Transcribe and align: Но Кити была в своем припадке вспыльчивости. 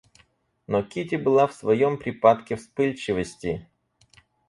Но 0.65 0.81
Кити 0.81 1.13
была 1.15 1.45
в 1.45 1.53
своем 1.53 1.95
припадке 1.99 2.55
вспыльчивости. 2.55 3.67